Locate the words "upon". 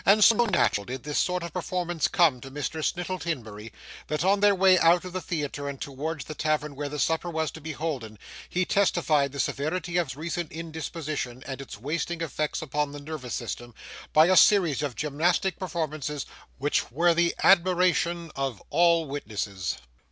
12.63-12.93